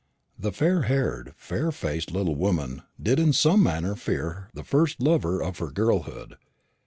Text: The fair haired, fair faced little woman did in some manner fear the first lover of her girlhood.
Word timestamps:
The 0.39 0.51
fair 0.51 0.81
haired, 0.81 1.35
fair 1.37 1.71
faced 1.71 2.09
little 2.09 2.33
woman 2.33 2.81
did 2.99 3.19
in 3.19 3.33
some 3.33 3.61
manner 3.61 3.93
fear 3.95 4.49
the 4.51 4.63
first 4.63 4.99
lover 4.99 5.39
of 5.43 5.59
her 5.59 5.69
girlhood. 5.69 6.37